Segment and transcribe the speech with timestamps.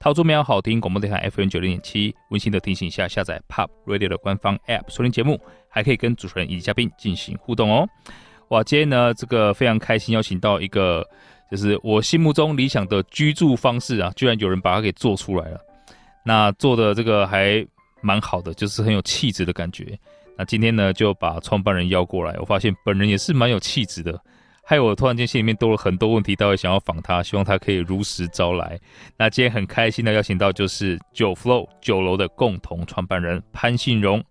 [0.00, 7.84] 桃竹苗好听广播电台 FM 九零点七，温馨的提醒一下，下载 Pop Radio 的官方 App 收听节目，还可以跟主持人以及嘉宾进行互动哦。
[8.50, 11.04] 哇，今天呢，这个非常开心，邀请到一个
[11.50, 15.60] 就是我心目中理想的居住方式啊，居然有人把它给做出来了。
[16.24, 17.66] 那做的这个还
[18.00, 19.98] 蛮好的，就是很有气质的感觉。
[20.36, 24.12] 那今天呢，就把创办人邀过来，我发现本人也是蛮有气质的。
[24.70, 28.78] 还有，我突然间心里面多了很多问题，待会想要访他，希望他可以如实招来。
[29.16, 34.22] 那今天很开心的邀请到就是九 Flow 九楼的共同创办人潘信荣。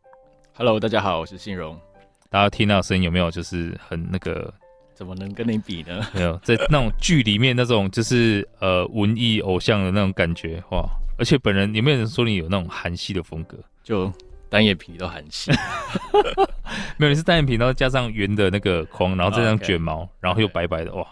[0.54, 1.76] Hello，大家好，我是信荣。
[2.30, 3.32] 大家听到声音有没有？
[3.32, 4.54] 就是很那个，
[4.94, 6.06] 怎么能跟你比呢？
[6.14, 10.88] 没有，在那种剧里面那种就是呃文艺偶像的那种感觉哇！
[11.18, 13.58] 而且本人有没有人说你有那种韩系的风格？
[13.84, 14.14] 就。
[14.50, 15.52] 单眼皮都韩系，
[16.98, 21.06] 没有，你是单眼皮，然后加上圆的那个框，然后这样卷毛，然后又白白的，哇，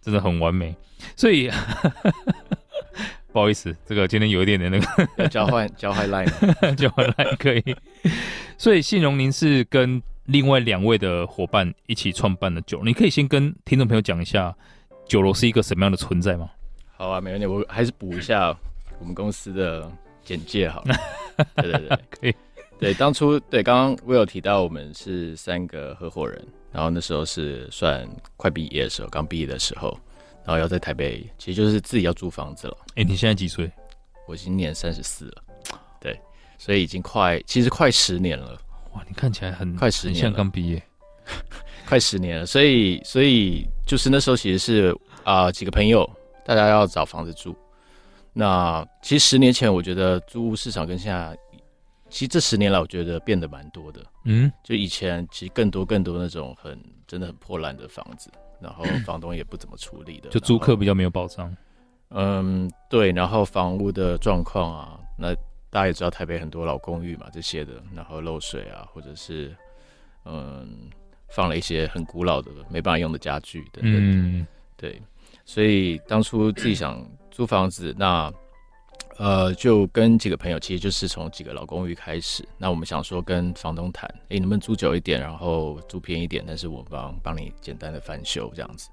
[0.00, 0.74] 真的很完美。
[1.16, 1.50] 所以
[3.32, 4.80] 不好意思，这个今天有一点点那
[5.16, 7.76] 个交换 交换 line，交换 line 可以。
[8.56, 14.54] 所以信荣，您是跟另外两位的伙伴一起创办的酒楼，你可以先跟听众朋友讲一下
[15.06, 16.50] 酒楼是一个什么样的存在吗？
[16.96, 18.56] 好啊，没问题，我还是补一下
[18.98, 19.88] 我们公司的
[20.24, 20.96] 简介好了。
[21.54, 22.34] 对对对，可以。
[22.78, 29.98] 对，当初对刚刚我有提到，我们是三个合伙人，然后那时候是算快毕业的时候，刚毕业的时候，
[30.44, 32.76] 然后要在台北，其实就是自己要租房子了。
[32.94, 33.68] 哎，你现在几岁？
[34.28, 35.42] 我今年三十四了，
[36.00, 36.16] 对，
[36.56, 38.56] 所以已经快，其实快十年了。
[38.92, 40.80] 哇，你看起来很快十年，像刚毕业，
[41.88, 42.46] 快十年了。
[42.46, 46.08] 所以，所以就是那时候其实是啊、呃，几个朋友，
[46.44, 47.56] 大家要找房子住。
[48.32, 51.36] 那其实十年前，我觉得租屋市场跟现在。
[52.10, 54.04] 其实这十年来，我觉得变得蛮多的。
[54.24, 58.30] 嗯，就以前其实更多更多那种很真的很破烂的房子，
[58.60, 61.54] 然后房东也不怎么处理的，就租客比较没有保障。
[62.10, 63.12] 嗯，对。
[63.12, 65.34] 然后房屋的状况啊，那
[65.70, 69.54] 大家也知道台北很多老公寓嘛，这些的，然后漏水啊，或者是
[70.24, 70.90] 嗯
[71.28, 73.94] 放了一些很古老的没办法用的家具等等。
[73.94, 74.46] 嗯，
[74.76, 75.00] 对。
[75.44, 78.32] 所以当初自己想租房子，那。
[79.18, 82.46] 呃，就跟几个朋友，其实就是从几个老公寓开始。
[82.56, 88.88] 那我们想说跟房东谈，哎、欸，能不能租久一点，然后租便宜一点，但是我帮帮你简单的翻修这样子。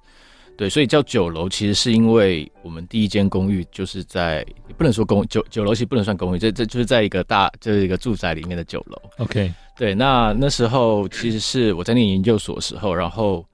[0.57, 8.99] 对，所以叫九楼，其实是因为我们第一间公寓就是在，也不能说公九九楼，其实不能算公寓，这这就是在一个大就是一个住宅里面的九楼。
[9.17, 13.45] OK，对，那那时候其实是我在念研究所的时候，然后。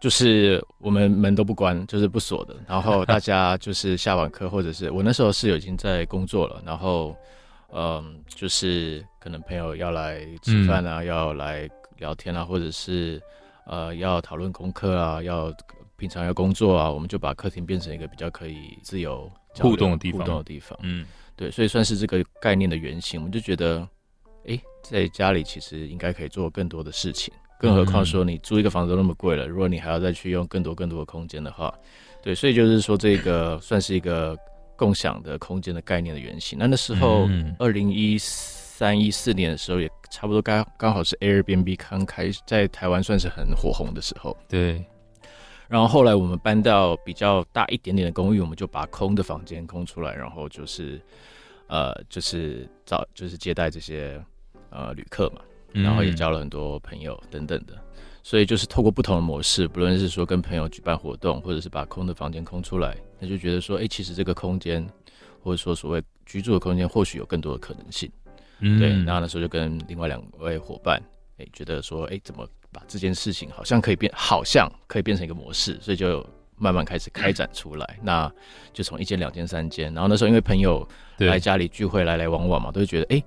[0.00, 2.54] 就是我们门都不关，就是不锁的。
[2.66, 6.62] 然后大家就是下完课，或者是我那时候室友已经在工作了。
[6.64, 7.16] 然后，
[7.72, 13.20] 嗯，就是可能朋友要来吃饭啊，嗯、要来聊天啊，或者是
[13.66, 15.52] 呃要讨论功课啊，要
[15.96, 20.20] 平常要工作啊，我们就把客厅变成一个比较可以自由互动的地方。
[20.20, 21.04] 互动的地方，嗯，
[21.34, 23.20] 对，所以算是这个概念的原型。
[23.20, 23.86] 我们就觉得，
[24.46, 27.34] 哎，在家里其实应该可以做更多的事情。
[27.58, 31.74] 更何况说你租一个房子都那么贵了，如果你还要再去用更多更多的空间的话，
[32.22, 34.38] 对，所以就是说这个算是一个
[34.76, 36.58] 共享的空间的概念的原型。
[36.58, 44.36] 那那时候二零一三一四年的时候，也差不多刚刚好是 Airbnb 刚开始在台湾算是很火红的时候。
[44.48, 44.84] 对。
[45.66, 50.98] 然后后来我们搬到比较大一点点的公寓，我们就把空的房间空出来，然后就是
[51.66, 54.18] 呃就是找就是接待这些
[54.70, 55.42] 呃旅客嘛。
[55.72, 57.74] 然后也交了很多朋友等等的，
[58.22, 64.86] 所以就是透过不同的模式，不论是说跟朋友举办活动，或者是把空的房间空出来，那就觉得说，哎，其实这个空间，
[65.42, 68.10] 或者说所谓居住的空间，或许有更多的可能性。
[68.60, 68.88] 嗯，对。
[69.04, 71.00] 然后那时候就跟另外两位伙伴，
[71.36, 76.26] 哎，觉得说，哎，怎么把这件事情好像可以变，好像可以变成一个模式，所以就
[76.56, 77.98] 慢慢开始开展出来。
[78.02, 78.30] 那
[78.72, 80.86] 就从一间、两间、三间，然后那时候因为朋友
[81.18, 83.22] 来家里聚会，来来往往嘛，都会觉得，哎。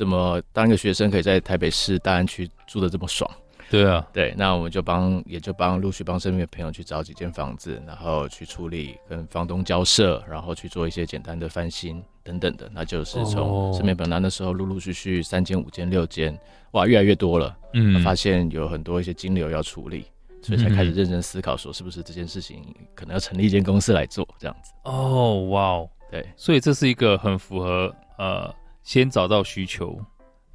[0.00, 3.30] 怎么当一个学生可以在台北市大安区住的这么爽？
[3.68, 12.66] 对啊，对，那我们就帮，也就帮陆续帮身边的朋友去找几间房子，然后去处理跟房东交涉，然后去做一些简单的翻新等等的。
[12.72, 16.34] 那就是从身边本来那时候陆陆续续三间、五间、六间，
[16.70, 17.54] 哇，越来越多了。
[17.74, 20.06] 嗯，发现有很多一些金流要处理，
[20.40, 24.72] 所以才开始认真思考说，是不是这件事情可能要成立一间公司来做这样子。
[24.84, 28.50] 哦，哇哦，对，所以这是一个很符合呃。
[28.90, 29.96] 先找到需求，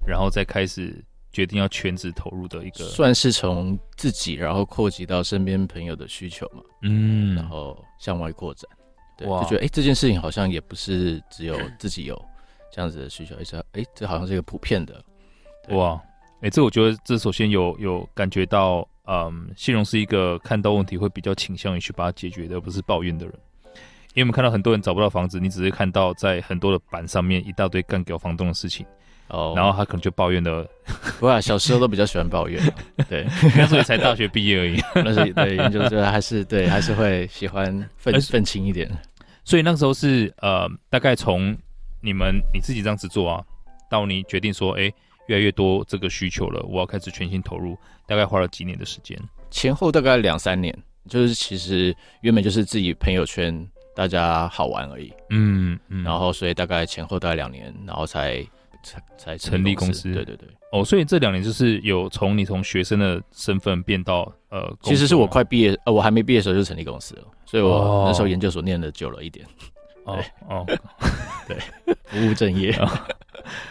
[0.06, 1.02] 然后再开始
[1.32, 8.70] 决定要全职投入的一个，算是从自己然后扩及到身边朋友的需求嘛，嗯，然后向外扩展，
[9.18, 9.42] 对，哇。
[9.42, 12.26] 就觉得哎、欸，这件事情好像也不是只有自己有
[12.74, 15.02] 这样子的需求，而且哎，这好像是一个普遍的，
[15.70, 15.94] 哇，
[16.42, 23.34] 哎、欸，这我觉得这首先有有感觉到，嗯，信荣是一个看到问题会比较倾向于去把它解决的，而不是抱怨的人。
[24.16, 28.86] 因为我们看到很多人找不到房子，你只是看到在很多的板上面一大堆干掉房东的事情，
[29.28, 30.66] 哦，然后他可能就抱怨的，
[31.20, 32.62] 不啊小时候都比较喜欢抱怨，
[33.10, 33.28] 对，
[33.58, 38.90] 那时候才大学毕业而已， 那是对研究生还是对还是会喜欢愤愤青一点，
[39.44, 41.54] 所以那个时候是呃，大概从
[42.00, 43.44] 你们你自己这样子做啊，
[43.90, 44.84] 到你决定说，哎，
[45.28, 47.78] 越来越多这个需求了，我要开始全心投入，
[48.08, 49.20] 大概花了几年的时间？
[49.52, 50.74] 前后大概两三年，
[51.10, 53.68] 就是其实原本就是自己朋友圈。
[53.96, 58.44] 大家好玩而已，嗯嗯，然后所以大概前后大概两年，然后才
[58.84, 60.48] 才才成立公司，对对对。
[60.72, 69.46] 哦，所以这两年就是有从你从学生的身份变到呃，其实是我快毕业，呃，我还没毕业的时候就成立公司了，所以我那时候研究所念的久了一点。
[70.04, 70.20] 哦
[70.50, 70.66] 哦，
[71.48, 71.58] 对，
[72.12, 72.78] 不务正业。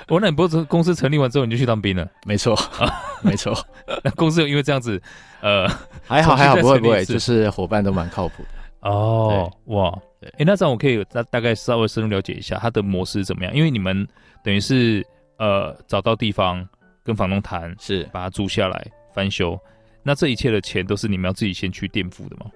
[0.09, 2.09] 我那你不是公司成立完之后你就去当兵了？
[2.25, 2.57] 没错，
[3.23, 3.55] 没错。
[4.03, 5.01] 那公司有因为这样子，
[5.43, 5.69] 呃，
[6.07, 8.49] 还好还好，不会不会，就是伙伴都蛮靠谱的。
[8.85, 9.99] 哦，哇。
[10.23, 13.55] 哎、欸，那这样我可以大大概稍微深入了解一下它的模式怎么样？
[13.55, 14.09] 因为你们
[14.43, 15.07] 等于是
[15.39, 16.67] 呃找到地方
[17.03, 19.59] 跟房东谈，是把它租下来翻修，
[20.03, 22.47] 那这一切的钱都是你们要自己先去垫付的吗？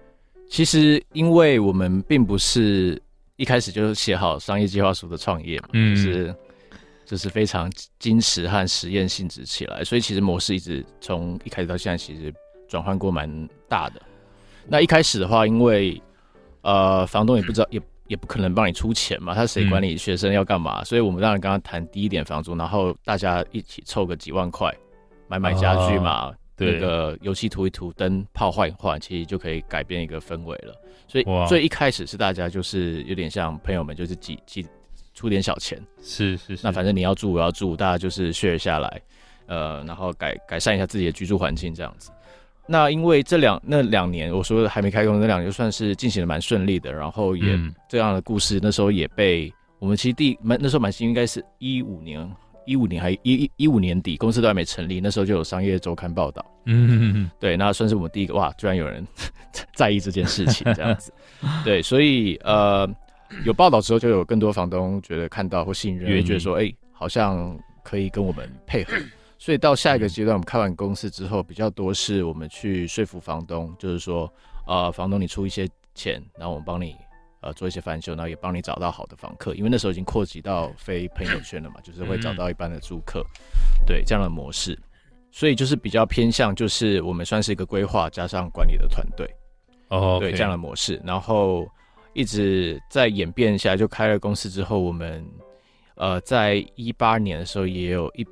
[0.49, 2.99] 其实，因为我们并不是
[3.37, 6.35] 一开始就写好商业计划书的创业嘛，嗯，就是
[7.05, 7.71] 就是非常
[8.01, 12.33] 矜持和实验性质起来，所以其实模式一直从一开始到现在其实
[12.67, 13.31] 转换过蛮
[13.69, 14.01] 大的。
[14.67, 16.01] 那一开始的话，因为
[16.63, 20.81] 呃，房东也不知道，也也不可能帮你出钱嘛，他谁管你学生要干嘛？
[20.81, 24.75] 嗯、所以我们当然刚刚谈低一点房租，然后大家一起凑个几万块，
[25.29, 30.75] 买买家具嘛，对、那个油漆涂一涂，灯泡换一换，其实就可以改变一个氛围了。
[31.07, 34.67] 所以最一开始是大家就是有点像朋友们，就是几几
[35.15, 39.03] 出点小钱，是是是，那反正你要住我要住，大家就是 share 下来，
[39.47, 42.11] 呃，然后改改善一下自己的居住环境这样子。
[42.69, 52.31] 那因为这两那两年，我说的还没开工那两年，就算是进行的蛮顺利的，然后也、嗯、这样的故事，那时候也被我们其实第蛮那时候蛮幸运，应该是一五年
[52.67, 56.87] 一五年还一一一五年底，公司都还没成立，那时候就有商业周刊报道，嗯。
[56.87, 59.03] 嗯嗯，对，那算是我们第一个哇，居然有人
[59.75, 61.11] 在意这件事情这样子，
[61.65, 62.87] 对，所以呃
[63.47, 68.93] 有报道之后，就有更多房东觉得看到或信任，也觉得说哎、欸，好像可以跟我们配合。
[69.41, 74.31] 所以到下一个阶段，我们开完公司之后，比较多是我们去说服房东，就是说，
[74.67, 76.97] 呃，房东你出一些钱，然后我们帮你
[77.41, 83.25] 呃做一些翻修，然后也帮你找到好的房客，因为那时候已经扩及到非朋友圈了嘛，就是会找到一般的租客，
[83.87, 84.77] 对这样的模式，
[85.31, 89.25] 所以就是比较偏向，就是我们算是一个规划加上管理的团队，
[89.87, 90.21] 哦，oh.
[90.21, 91.65] 对这样的模式，然后
[92.13, 95.25] 一直在演变下来，就开了公司之后，我们
[95.95, 98.27] 呃在一八年的时候也有一。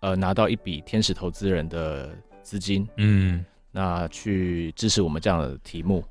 [0.00, 2.10] 呃，拿到一笔天使投资人的
[2.42, 6.04] 资金，嗯，那去支持我们这样的题目，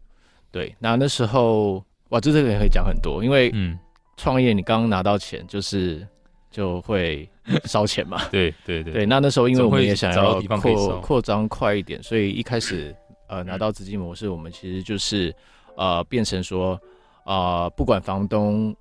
[0.51, 3.77] 对，那那时候哇，这这个也可以讲很多，因为嗯，
[4.17, 6.05] 创业你刚刚拿到钱，就是
[6.51, 7.29] 就会
[7.63, 12.95] 烧钱嘛，对对对，对，那那时候因为我们也想要扩扩张快一点，所以一开始
[13.27, 15.33] 呃拿到资金模式，我们其实就是
[15.75, 16.73] 呃变成说
[17.23, 18.75] 啊、呃，不管房东。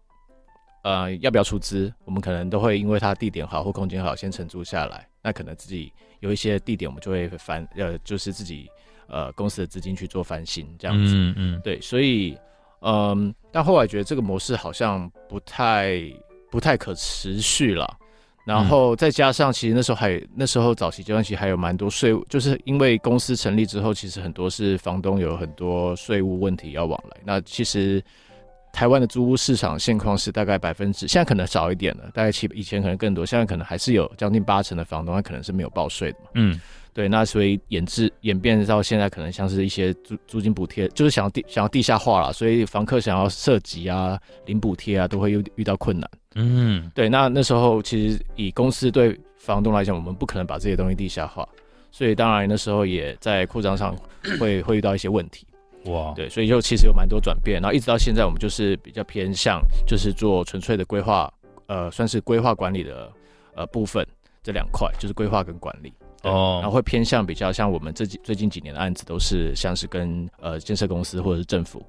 [0.87, 1.93] 呃，要不要出资？
[2.05, 5.05] 我们可能都会因为它地点好或空间好，先承租下来。
[5.21, 8.71] 那可能自己有一些地点，我们就会翻，呃，就是自己
[9.09, 11.13] 呃公司的资金去做翻新这样子。
[11.13, 11.61] 嗯嗯。
[11.65, 12.39] 对，所以
[12.83, 16.01] 嗯，但后来觉得这个模式好像不太
[16.53, 17.93] 不太可持续了。
[18.45, 27.17] 然后再加上，其实那时候还那时候早期阶段，其实还有蛮多税务，就是因为公司成立之后，其实很多是房东有很多税务问题要往来。
[27.25, 28.01] 那其实。
[28.77, 36.29] 台湾的租屋市场现况是大概百分之，现在可能少一点了，大概七以前可能更多，现在可能还是有将近八成的房东他可能是没有报税的嘛。
[36.35, 36.61] 嗯，
[36.93, 46.11] 对，那所以演至演变到现在，可能像是一些租租金补贴，就是想要地想要地下化了，所以房客想要涉及啊、领补贴啊，都会遇遇到困难。
[46.35, 51.49] 嗯，对，那那时候其实以公司对房东来讲，我们不可能把这些东西地下化，
[51.91, 53.97] 所以当然那时候也在扩张上
[54.39, 55.47] 会会遇到一些问题。
[55.87, 61.33] 哇，对，所以就其实有蛮多转变，然后一直到现在，我们就是比较偏向就是做纯粹的规划，
[61.67, 63.11] 呃，算是规划管理的
[63.55, 64.07] 呃部分
[64.43, 65.93] 这两块，就是规划跟管理。
[66.23, 71.85] 哦，然后会偏向比较像我们这几最近几年的案子都是像是跟呃建设公司或者是政府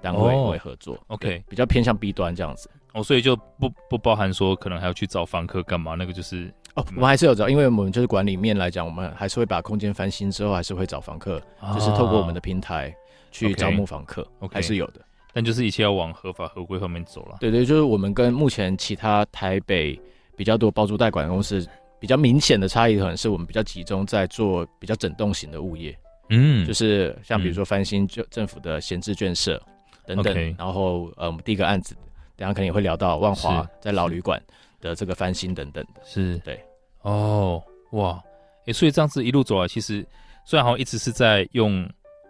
[0.00, 2.70] 单位会合作，哦，OK，比较偏向 B 端这样子。
[2.94, 12.94] 哦，所以就不不包含说可能还要去找房客干嘛，那个就是哦，我们还是有找，因为我们就是管理面来讲，我们还是会把空间翻新之后，还是会找房客，啊、就是透过我们的平台
[13.32, 15.00] 去招募房客，okay, okay, 还是有的。
[15.32, 17.38] 但就是一切要往合法合规方面走了。
[17.40, 19.98] 对对，就是我们跟目前其他台北
[20.36, 21.66] 比较多包租代管公司
[21.98, 25.98] 比较明显的差异，可能是我们比较集中在做比较整栋型的物业。
[26.28, 29.60] 嗯，就是像比如说翻新就政府的闲置眷舍
[30.06, 31.94] 等等，嗯、然后呃，我们第一个案子，
[32.36, 34.40] 等下肯定也会聊到万华在老旅馆
[34.80, 36.00] 的这个翻新等等的。
[36.04, 36.62] 是，对，
[37.02, 37.62] 哦，
[37.92, 38.22] 哇，
[38.60, 40.06] 哎、欸，所以这样子一路走来，其实
[40.44, 41.88] 虽然好像一直是在用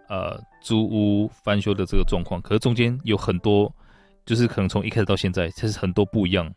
[0.09, 3.73] 呃租屋翻修的这个状况，可是中间有很多，
[4.25, 6.51] 就是可能从一开始到现在，其实很多不一样。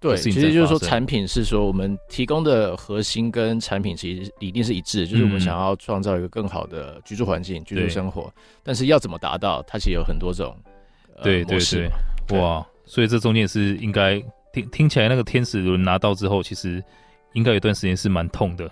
[0.00, 8.28] 对，其实就是说，产品是说我们提供的核心跟产品其实一定是一致，就是我们想要创造一个更好的居住环境、居住生活。
[8.64, 10.56] 但是要怎么达到，它其实有很多种
[11.22, 11.56] 对对
[12.26, 12.66] 对，哇！
[12.84, 14.20] 所以这中间是应该
[14.52, 16.82] 听听起来那个天使轮拿到之后，其实
[17.34, 18.68] 应该有段时间是蛮痛的。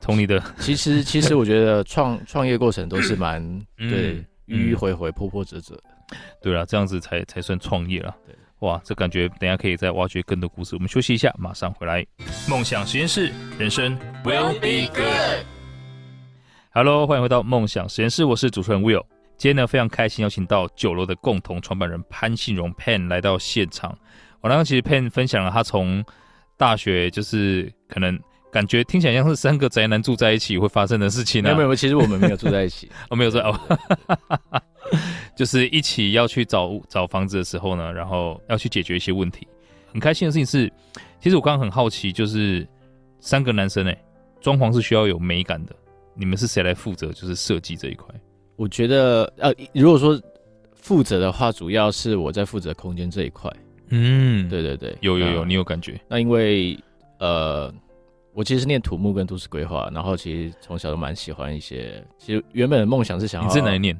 [0.00, 3.40] 从你的其实其实我觉得创创业过程都是蛮
[3.76, 4.16] 对
[4.48, 5.84] 迂迂回回、波波折折的。
[6.42, 8.16] 对了，这样子才才算创业了。
[8.26, 8.34] 对。
[8.60, 10.74] 哇，这感觉等下可以再挖掘更多故事。
[10.74, 12.04] 我们休息一下，马上回来。
[12.48, 15.46] 梦想实验室，人生 will be good。
[16.72, 19.04] Hello，欢迎回到梦想实验室，我是主持人 Will。
[19.38, 23.96] 今天呢，非常开心邀请到酒楼的共同创办人潘信荣 Pan 来到现场。
[24.40, 26.04] 我刚刚其实 Pan 分享了他从
[26.58, 28.18] 大学就是可能
[28.50, 31.54] 感觉听起来像是三个宅男住在一起会发生的事情呢、啊。
[31.54, 33.58] 没有没有，其实我们没有住在一起，我 没有在哦。
[35.36, 39.46] 就是一起要去找找房子的时候呢，然后要去解决一些问题。
[39.92, 40.70] 很开心的事情是，
[41.20, 42.66] 其实我刚刚很好奇，就是
[43.20, 43.96] 三个男生哎，
[44.40, 45.74] 装潢是需要有美感的。
[46.14, 48.12] 你们是谁来负责就是设计这一块？
[48.56, 50.20] 我觉得呃，如果说
[50.74, 53.50] 负责的话，主要是我在负责空间这一块。
[53.88, 56.00] 嗯，对对对，有有有，你有感觉？
[56.08, 56.78] 那因为
[57.18, 57.72] 呃，
[58.32, 62.04] 我其实是念土木跟都市规划，然后其实从小都蛮喜欢一些。
[62.18, 63.98] 其实原本的梦想是想要你在哪里念？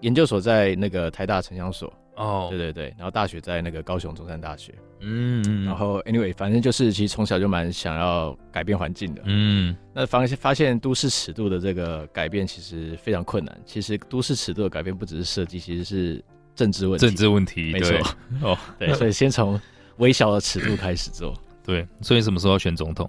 [0.00, 13.56] 研究所在那个台大城乡所哦，对对对，然后大学在那个高雄中山大学，嗯，然后 anyway，反正就是其实从小就蛮想要改变环境的，嗯，那发现发现都市尺度的这个改变其实非常困难。
[13.64, 16.22] 其实都市尺度的改变不只是设计，其实是
[16.54, 17.96] 政治问题，政治问题，没错，
[18.42, 19.58] 哦， 对，所以先从
[19.98, 21.32] 微小的尺度开始做，
[21.64, 23.08] 对，所以什么时候要选总统？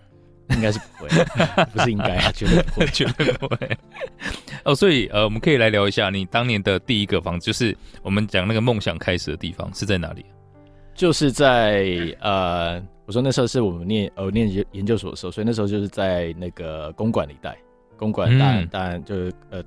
[0.50, 1.10] 应该是不会，
[1.74, 3.78] 不是应该啊，绝对不会， 绝对不会。
[4.64, 10.26] 哦，所以呃，我们可以来聊一下你当年的第一个房子，就是我们讲那个梦想开始的地方是在哪里？
[10.94, 11.86] 就是在
[12.20, 17.58] 呃，我说那时候是我们念呃念研研究所的时候，所以那时候就是在那个公馆一带，
[17.98, 19.64] 公馆当然当然就是呃，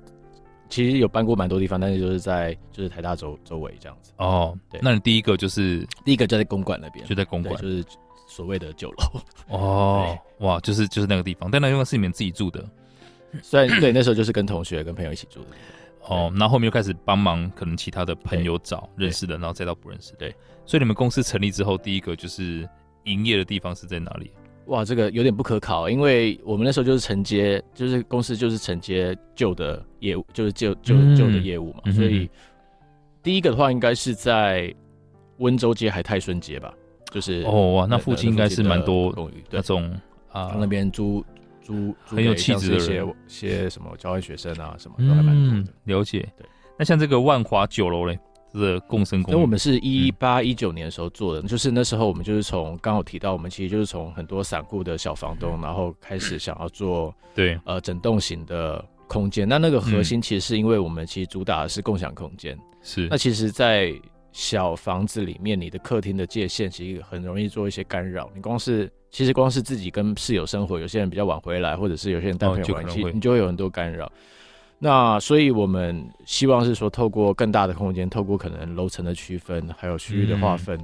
[0.68, 4.12] 其实有搬过蛮多地方，但是就是在就是台大周周围这样子。
[4.18, 7.85] 哦，对，那你第一个就是第一个就在公馆那边，就在公馆，就是。
[8.26, 9.21] 所谓的酒楼。
[9.49, 12.64] 哦，哇，就是就是那个地方，但那地方是你们自己住的，
[13.42, 15.49] 虽然对那时候就是跟同学跟朋友一起住的
[16.09, 20.12] 哦，然后后面又开始帮忙，可能其他的朋友找认识的，然后再到不认识。
[20.12, 22.68] 的，对，所以你们公司成立之后，第一个就是
[23.04, 24.30] 营业的地方是在哪里？
[24.66, 32.28] 哇，这个有点不可考，因为我们那时候就是承接，就是公司就是承接旧的业务，就是旧旧旧的业务嘛，嗯、所以
[33.23, 34.75] 第一个的话应该是在
[35.38, 36.75] 温州街还泰顺街吧。
[37.16, 39.11] 就是哦哇，那附近应该是蛮多
[39.50, 39.90] 那种
[40.30, 41.25] 啊，那边租
[41.62, 45.73] 租很有气质的些些什么交换学生啊什么都还蛮多的。
[45.85, 46.46] 了解，对。
[46.78, 48.18] 那像这个万华酒楼嘞，
[48.52, 59.49] 这个共生公寓，那我们是一八一九年的时候做的，就是那时候我们就是从刚好提到，我们其实就是从很多散户的小房东，然后开始想要做 对呃整栋型的空间。
[59.49, 63.08] 那那个核心其实是因为我们其实主打的是共享空间，是。
[63.11, 63.90] 那其实，在
[64.37, 68.31] 小房子里面，你的客厅的界限其实很容易做一些干扰。
[68.35, 74.12] 你光是其实光是自己跟室友生活，有些人比较晚回来，或者是有些人带朋友玩，其实你就会有很多干扰。
[74.78, 80.78] 那所以我们希望是说，透过更大的空间，透过可能楼层的区分，还有区域的划分，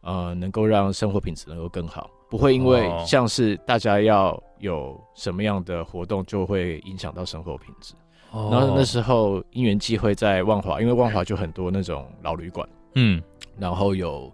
[0.00, 7.92] 嗯、呃，能够让生活品质能够更好，不会因为像是大家要有什么样的活动，就会影响到生活品质。
[8.32, 13.20] 然后那时候因缘际会在万华，因为万华就很多那种老旅馆，嗯，
[13.58, 14.32] 然后有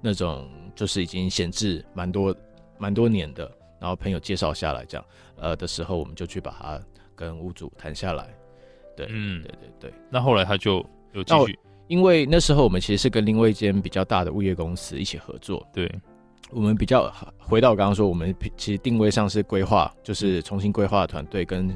[0.00, 2.34] 那种就是已经闲置蛮多
[2.76, 3.48] 蛮多年的，
[3.78, 6.80] 然后朋友介绍下来这样，呃的时候，我们就去把它
[7.14, 8.28] 跟屋主谈下来，
[8.96, 9.94] 对，嗯，对对对。
[10.10, 15.88] 那后来他就有继续，因为那时候我们其实是跟另外一间比较大的物业公司一起合作，对，
[16.50, 21.72] 我们比较回到我刚刚说，我们其实定位上是规划，就是重新规划团队跟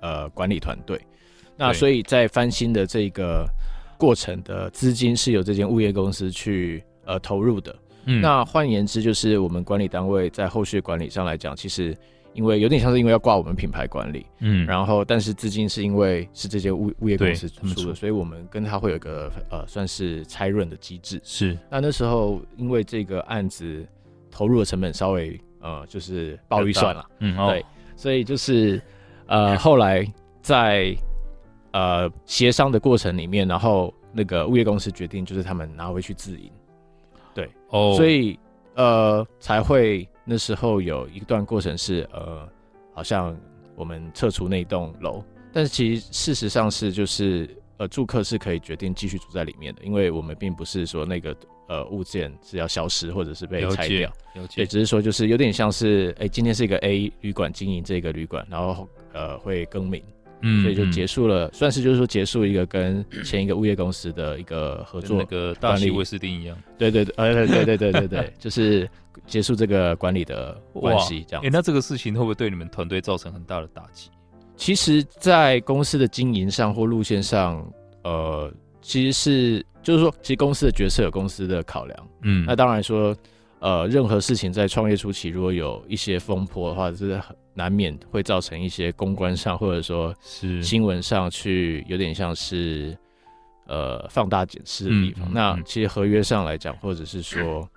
[0.00, 1.00] 呃管理团队。
[1.56, 3.46] 那所以，在翻新的这个
[3.98, 7.74] 过程的资金是由这间物业公司去呃投入的。
[8.06, 11.96] 嗯，那换言之，就是我们管理单位在后续管理上来讲，其实
[12.34, 21.20] 因为有点像是因为要挂我们品牌管理，嗯，然后但是资金是因为是这间物物业公司出的，出所以我们跟他会有一个呃算是拆润的机制。
[21.22, 23.86] 是，那那时候因为这个案子
[24.32, 28.82] 投入的成本稍微呃就是爆预算了，嗯，对，哦、所以就是
[29.26, 30.04] 呃后来
[30.40, 30.92] 在
[31.72, 36.50] 呃协商的过程里面，然后那个物业公司决定就是他们拿回去自营，
[37.34, 38.38] 对，哦，所以
[38.74, 40.08] 呃才会。
[40.24, 42.48] 那时候有一段过程是，呃，
[42.94, 43.36] 好像
[43.74, 45.20] 我们撤出那栋楼，
[45.52, 51.36] 但是其实事实上是就是，呃，住客是可以决定继续住在里面的，因为我们并不是说那个
[51.68, 54.12] 呃物件是要消失或者是被拆掉，
[54.54, 60.00] 对，只是说就是有点像是，哎、欸，今天是一个 A 旅馆经营这个旅馆，然后呃会更名。
[60.42, 66.56] 嗯，所以就结束了，算是就是说结束一个跟前一个物业公司的一个合作，那个大西威斯汀一样。
[66.76, 68.88] 对对对，呃，对对对对对对， 就是
[69.26, 71.42] 结束这个管理的关系，这样。
[71.42, 74.10] 哎、欸，那这个事情会不会对你们团队造成很大的打击？
[74.56, 77.64] 其实，在公司的经营上或路线上，
[78.04, 82.08] 呃，其实是就是说，其实公司的决策有公司的考量。
[82.22, 83.16] 嗯，那当然说，
[83.60, 87.34] 呃，任何事情在创业初期如果有一些风波的话，就是很。
[87.54, 92.96] 难免会造成一些公关上，或者说是新闻上去有点像是
[93.66, 95.28] 呃放大检视的地方。
[95.28, 97.68] 嗯嗯嗯、那其实合约上来讲，或者是说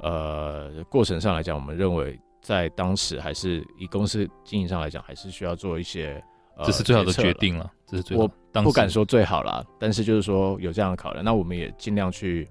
[0.00, 6.20] 呃过程上来讲，我们认为在当时还是以公司经营上来讲，还是需要做一些，
[6.56, 7.72] 呃、这是最好的决定了。
[7.86, 12.48] 这是最好，我不敢说最好啦，但是就是说有这样的考量，那我们也尽量去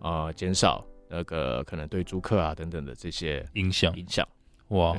[0.00, 4.26] 呃减少那个可能对租客啊等等的这些影响影响。
[4.68, 4.96] 哇。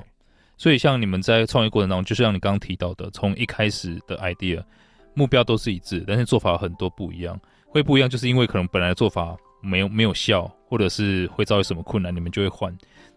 [0.58, 4.64] 所以，像你们在创业过程当中，就像你刚刚提到的，从一开始的 idea
[5.14, 7.40] 目标都是一致，但是做法很多不一样。
[7.68, 12.72] 会不一样，就是因为可能本来的做法没有没有效，或者是会遭遇什么困难，你们就会换。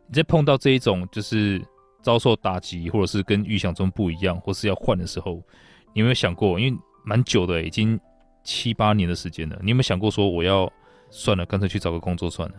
[0.07, 1.63] 你在碰到这一种就是
[2.03, 5.35] 遭受打击，或者是跟预想中不一样，或是要换的时候，
[5.95, 6.59] 你有没有想过？
[6.59, 7.99] 因为蛮久的，已经
[8.43, 10.69] 七八年的时间了，你有没有想过说我要
[11.11, 12.55] 算了，干脆去找个工作算了？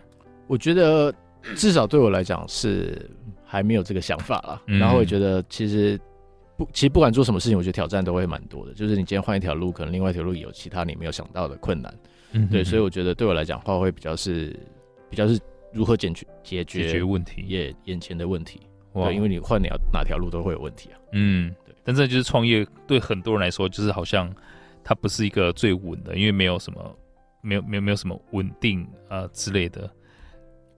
[0.47, 1.13] 我觉得
[1.55, 3.09] 至少对我来讲是。
[3.51, 5.99] 还没有这个想法啦，然后我觉得其实
[6.55, 8.71] 不，其实不管做什么事情，我觉得挑战都会蛮多的。
[8.75, 11.91] 就是你今天换一条路，可能另外一条路有其他你没有想到的困难，
[12.33, 14.55] 嗯，对，所以我觉得对我来讲话会比较是
[15.09, 15.39] 比较是
[15.73, 18.61] 如何解决解决解决问题，也眼前的问题。
[18.93, 20.99] 对，因为你换哪哪条路都会有问题啊。
[21.13, 21.73] 嗯，对。
[21.83, 24.31] 但这就是创业对很多人来说，就是好像
[24.83, 26.95] 它不是一个最稳的，因为没有什么
[27.41, 29.89] 没有没有没有什么稳定啊、呃、之类的。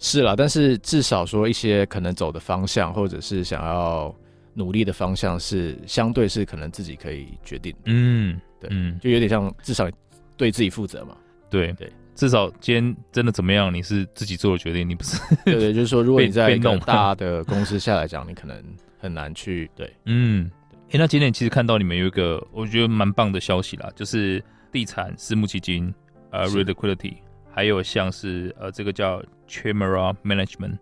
[0.04, 4.14] 是啦，但是至少说一些可能走的方向，或者是想要
[4.56, 7.72] 努力的方向，是相对是可能自己可以决定。
[7.86, 9.88] 嗯，对，嗯，就有点像至少
[10.36, 11.16] 对自己负责嘛。
[11.52, 15.20] 对对，至少今天真的怎么样，你是自己做的决定，你不是。
[15.46, 18.60] 对对，就是说，如果你在一个大的公司下来讲，你可能
[18.98, 19.94] 很难去对。
[20.06, 20.50] 嗯，
[20.88, 25.94] 哎、欸，那今天其实看到你们有一个我觉得蛮棒的消息啦，就是地产私募基金
[26.32, 27.18] 呃 Real Liquidity
[27.52, 30.78] 还有像是呃，这个叫 Chimera Management，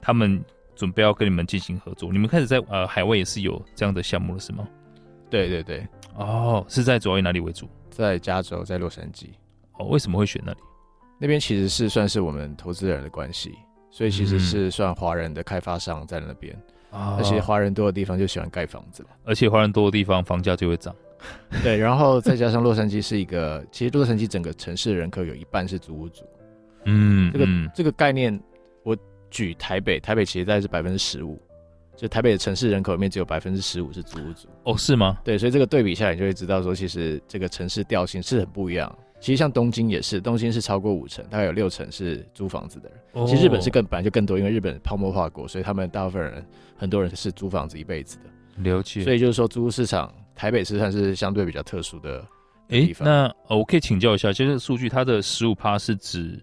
[0.00, 2.12] 他们准备要跟你们进行合作。
[2.12, 4.68] 你们开始在呃海外也是有这样的项目了，是吗？
[5.30, 7.68] 对对对，哦，是在主要以哪里为主？
[7.90, 9.28] 在加州，在洛杉矶。
[9.78, 10.58] 哦，为什么会选那里？
[11.18, 13.54] 那边其实是算是我们投资人的关系，
[13.90, 16.54] 所以其实是算华人的开发商在那边。
[16.90, 20.94] 啊、嗯，而且华人多的地方就喜欢盖房子，而且华人多的地方房价就会涨。
[21.62, 26.24] 对，然后再加上洛杉矶是一个，其实洛杉矶整个城市的人口有一半是租屋族。
[26.84, 28.38] 嗯，这个这个概念，
[28.84, 28.96] 我
[29.30, 31.40] 举台北，台北其实大概是百分之十五，
[31.96, 34.48] 就台北的城市人口里面只有百分之十五是租屋族。
[34.64, 35.18] 哦，是吗？
[35.24, 38.96] 对，所以这个对比下来，你就会知道说，其实这个城市调性是很不一样。
[39.18, 42.98] 其实像东京也是，东京是超过五成，大概有六成是租房子的人。
[43.14, 46.44] 哦、其实日本是更本来就更多，因为日本泡沫化过，所以他们大部分人
[46.76, 48.70] 很多人是租房子一辈子的。
[48.70, 49.02] 了解。
[49.02, 50.14] 所以就是说，租屋市场。
[50.36, 52.24] 台北市算是相对比较特殊的
[52.68, 53.08] 地方。
[53.08, 53.12] 诶，
[53.48, 56.40] 那我可以请教一下，就是数据，它的十五趴是指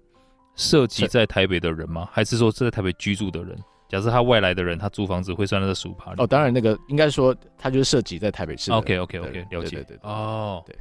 [0.55, 2.09] 涉及在台北的人吗？
[2.11, 3.57] 还是说是在台北居住的人？
[3.87, 6.13] 假设他外来的人，他租房子会算那个十五趴？
[6.17, 8.71] 哦，当然，那个应该说他就是涉及在台北市。
[8.71, 9.77] OK，OK，OK，了解。
[9.77, 9.99] 对对对。
[10.01, 10.75] 哦，对，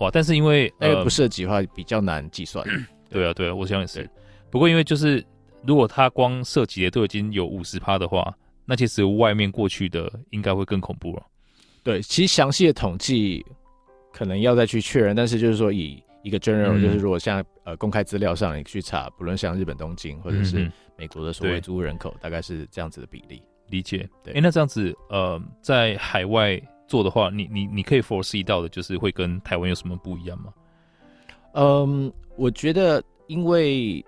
[0.00, 2.62] 哇，但是因为那个不涉及的话，比较难计算。
[3.08, 4.06] 对啊，对啊，我想也是。
[4.50, 5.24] 不过因为就是
[5.66, 8.34] 如果他光涉及的都已经有五十趴的话，
[8.66, 11.22] 那其实外面过去的应该会更恐怖了。
[11.82, 13.44] 对，其实详细的统计
[14.12, 23.42] 可能要再去确认，但是就是说以一个 general，、嗯、就是如果像呃公开资料上你去查，不论像日本东京或者是美国的所谓租屋人口，大概是这样子的比例。
[23.68, 24.08] 理解。
[24.24, 30.52] 对，哎，那这样子呃，在海外做的话，你你你可以 foresee 到的就是会跟台湾有什么不一样吗？
[31.52, 34.04] 嗯，我觉得因为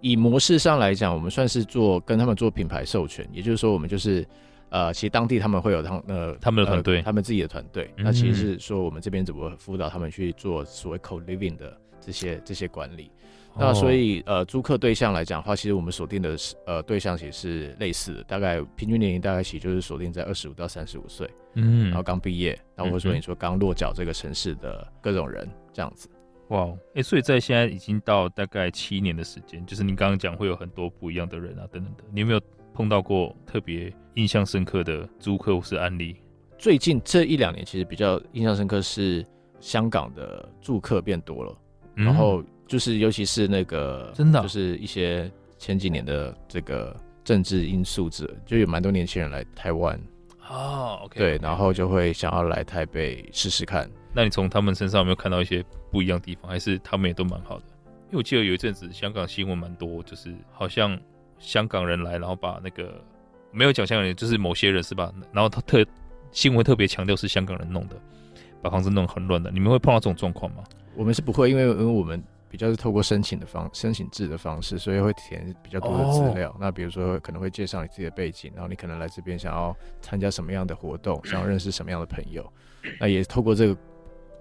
[0.00, 4.26] 以模式上来讲，我们算是做跟他们做品牌授权，也就是说我们就是。
[4.72, 7.92] 呃，其实当地他们会有他呃他们的团队、呃，他们自己的团队。
[7.98, 13.10] 嗯、那其实是说我们这边怎么辅导他们去做所谓 co-living 的这些这些管理。
[13.54, 26.08] 哦、那所以呃，租客对象来讲的话，其实我们锁定的是呃对象其实是类似的，大概平均年龄大概其实就是锁定在二十五到三十五岁，嗯，然后刚毕业，然后或者说你说刚落脚这个城市的各种人这样子。
[26.48, 32.40] 哇，哎、欸，所以在现在已经到大概七年的时间，就是你刚刚讲会有很多不一样的人啊等等的，你有没有
[32.72, 36.16] 碰到过特别印象深刻的租客或是案例？
[36.58, 39.24] 最近这一两年，其实比较印象深刻是
[39.58, 41.58] 香港的住客变多了，
[41.96, 50.00] 嗯、然后就是尤其是那个真的、啊，就是一些前几年的这个政治因素，者就有蛮多年轻人来台湾
[50.48, 53.90] 哦，OK，对，然后就会想要来台北试试看。
[54.14, 56.50] 那你从他们身上有没有看到一些不一样的地方？
[56.50, 57.64] 还是他们也都蛮好的？
[58.06, 60.98] 因为我记得有一阵子香港新闻蛮多，就是好像。
[61.42, 63.02] 香港人来，然后把那个
[63.50, 65.12] 没有讲香港人，就是某些人是吧？
[65.32, 65.84] 然后他特
[66.30, 67.96] 新闻特别强调是香港人弄的，
[68.62, 69.50] 把房子弄很乱的。
[69.50, 70.62] 你们会碰到这种状况吗？
[70.94, 76.50] 我们是不会，因为因为我们比较是透过申请的方申请制的方式，所以会填比较多的资料。
[76.50, 82.50] 哦、那比如说可能会介绍你自己的背景，然后你可能来这边想要参加什么样的活动， 想要认识什么样的朋友。
[83.00, 83.76] 那也透过这个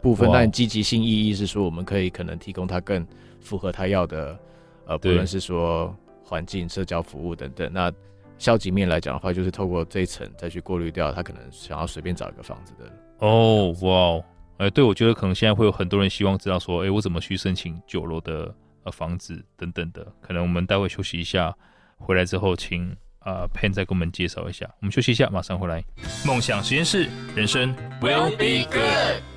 [0.01, 3.05] 部分，但积极性意义是说，我们可以可能提供他更
[3.39, 4.39] 符合他要的，
[4.85, 5.95] 呃，不论是说。
[6.31, 7.69] 环境、社交服务等等。
[7.73, 7.91] 那
[8.37, 12.89] 消极面来讲的话，就是透过这一层再去过滤掉他可能想要随便找一个房子的。
[13.19, 14.23] 哦，哇，
[14.65, 20.07] 哎，对，我觉得可能现在会有很多人希望知道说，哎、欸，我怎么去申请九楼的呃房子等等的。
[20.21, 21.53] 可能我们待会休息一下，
[21.97, 22.89] 回来之后请
[23.19, 24.65] 啊、呃、Pen 再给我们介绍一下。
[24.79, 25.83] 我们休息一下，马上回来。
[26.25, 29.30] 梦想实验室，人生 will be good。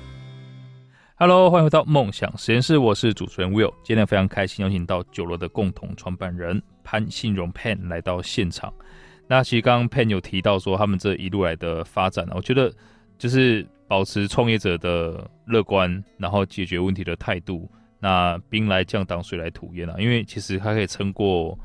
[1.17, 3.73] Hello，欢迎回到梦想实验室，我是主持人 Will。
[3.85, 6.61] 今天非常开心邀请到九楼的共同创办人。
[6.83, 8.73] 潘信荣 Pen 来到现场，
[9.25, 12.69] 那其实刚刚 Pen 有提到说他们这一路来的发展，我觉得
[13.17, 17.71] 就是保持创业者的乐观，然后解决问题的态度。
[17.97, 21.57] 那兵来将挡，水来土掩啊，因为其实他可以撑过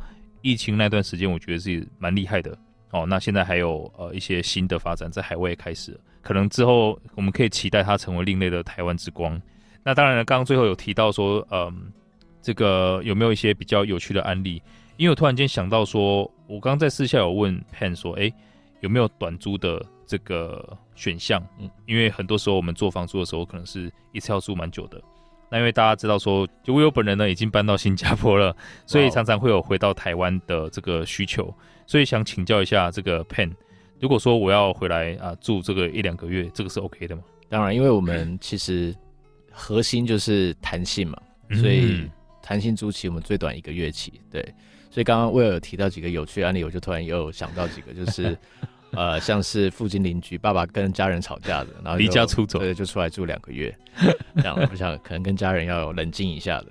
[0.42, 2.56] 疫情那段时间，我觉得是蛮厉害的
[2.90, 3.06] 哦。
[3.06, 9.40] 那现在还有呃一些新的发展在海外也开始，可能之后我们可以期待它成为另类的台湾之光。
[9.82, 11.90] 那当然了，刚刚最后有提到说，嗯，
[12.42, 14.62] 这个有没有一些比较有趣的案例？
[14.96, 18.30] 因为我突然间想到说，我刚刚在私下有问 Pen 说，哎，
[18.80, 21.42] 有没有短租的这个选项？
[21.58, 25.00] 嗯，因为很多时候我们做房租的时候，可能是一次要租蛮久的。
[25.50, 31.52] 那因为大家知道说，就我有本人呢已经搬到新加坡了，所以常常会有回到台湾的这个需求。
[31.90, 33.50] 所以想请教一下这个 Pen，
[33.98, 37.22] 如果说我要回来啊住这个一两个月，这个是 OK 的吗？
[37.48, 38.94] 当然，因为我们其实
[39.50, 41.20] 核心就是弹性嘛，
[41.60, 42.08] 所以
[42.40, 44.40] 弹性租期我们最短一个月期，对。
[44.88, 48.38] 所以刚刚威尔有提到几个有趣的案例，我就突然又想到几个，就是，
[48.94, 53.76] 呃，像是附近邻居爸爸跟家人吵架的，然后离家出走，对，就出来住两个月，
[54.36, 56.66] 这样 我想可能跟家人要冷静一下的。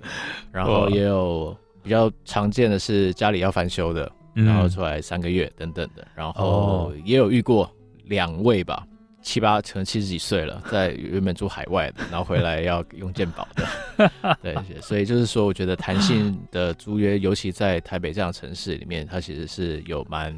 [0.50, 4.10] 然后也有比较常见的是家里要翻修的，
[4.44, 6.06] 然后出来三个月等等的。
[6.14, 7.70] 然后也有遇过
[8.04, 8.86] 两位吧。
[9.22, 14.10] 七八成七十几岁了，在原本住海外的，然后回来要用健保的，
[14.42, 20.34] 对，所以就是说，我觉得弹性的租约，尤其在台北这样城市里面，它其实是有蛮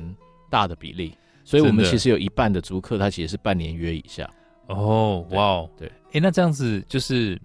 [0.51, 1.17] 大的比例。
[1.45, 4.29] 所以我们其实有一半的租客，他其实是半年约以下。
[4.67, 7.41] 哦，哇哦，对，哎，那这样子就是，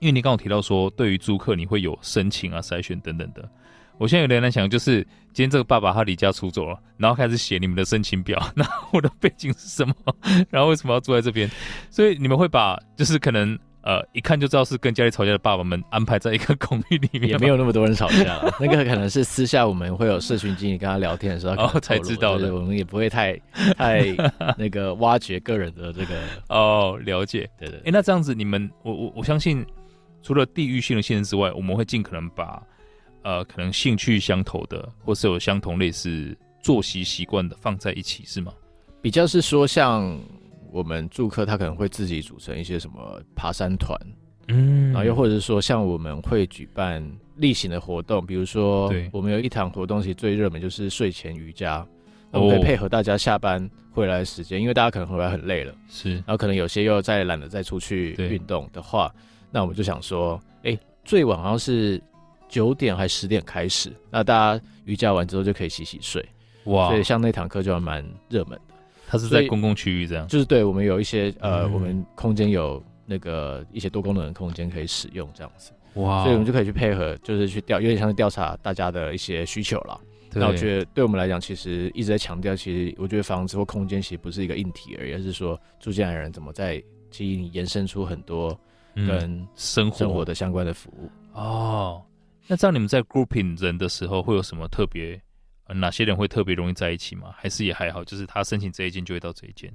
[0.00, 3.48] 因为你刚刚提到说，对于租客你会有申请啊、筛选等等的。
[3.98, 5.02] 我现在有点难想，就是
[5.32, 9.94] 今天这个爸爸他离家出走了，然后开始写你们的申请表， 那我的背景是什么？
[10.50, 11.48] 然后为什么要住在这边？
[11.90, 23.40] 所以你们会把就是可能呃一看就知道是跟家里吵架的爸爸们安排在一个公寓里面，也没有那么多人吵架，那个可能是私下我们会有社群经理跟他聊天的时候 哦才知道的，我们也不会太
[23.76, 24.04] 太
[24.58, 26.16] 那个挖掘个人的这个
[26.48, 29.64] 哦了解，对对，哎、欸，那这样子你们我我我相信
[30.20, 32.60] 除了地域性的限制之外，我们会尽可能把。
[33.24, 38.52] 呃，可能兴趣相投的，或是有相同类似作息习惯的，放在一起是吗？
[39.00, 40.18] 比较是说，像
[40.70, 43.98] 我们住客，他可能会自己组成一些什么爬山团，
[44.48, 47.02] 嗯，然后又或者是说，像我们会举办
[47.36, 51.86] 例行的活动，比如说，我们有一堂活动，其实最热门就是睡前瑜伽，
[52.30, 59.10] 我们可以配合大家下班回来的时间，因为大家可能回来很累了，是，然后可能有些又再懒得再出去运动的话，
[59.50, 62.02] 那我们就想说，哎、欸，最晚好像是。
[62.48, 66.24] 九点还十点开始，那大家瑜伽完之后就可以洗洗睡，
[66.64, 66.88] 哇！
[66.88, 68.74] 所以像那堂课就还蛮热门的。
[69.06, 76.22] 它是在公共区域这样，就是对我们有一些呃，嗯、我们空间有那个一些多功能的空间可以使用这样子，哇！
[76.24, 80.00] 所以我们就可以去配合，就是去调，有点像是调查大家的一些需求了。
[80.30, 88.58] 对那我觉得对我们来讲，其实一直在强调，其实我觉得房子或空间其实不是一个硬体而已，而是说住进来的人怎么在其实延伸出很多
[88.96, 91.08] 跟生活生活的相关的服务。
[91.34, 92.02] 嗯、哦，
[92.46, 95.20] 那这样你们在 grouping 人的时候会有什么特别？
[95.66, 97.32] 呃，哪些人会特别容易在一起吗？
[97.36, 99.72] 还是也还好，就是他申请这一间就会到这一间。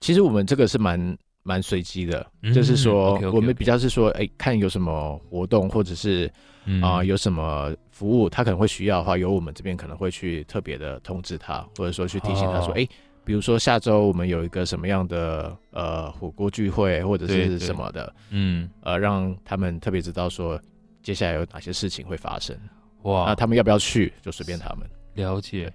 [0.00, 12.90] 其实我们这个是蛮蛮随机的，嗯、就是说.我们比较是说，哎、欸，看有什么活动或者是啊、嗯呃、有什么服务，他可能会需要的话，由我们这边可能会去特别的通知他，或者说去提醒他说，哎、哦欸，
[13.24, 20.60] 比如说下周我们有一个什么样的呃火锅聚会或者是什么的，嗯，呃，让他们特别知道说
[21.04, 22.58] 接下来有哪些事情会发生。
[23.02, 24.88] 哇，那他们要不要去就随便他们。
[25.14, 25.72] 了解，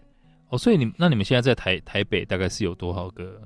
[0.50, 3.39] 哦，所以你那你们现在在台台北大概是有多少个？